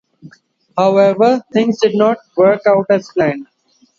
However, 0.75 1.43
things 1.53 1.79
did 1.79 1.93
not 1.95 2.17
work 2.35 2.65
out 2.65 2.87
as 2.89 3.11
planned. 3.11 3.45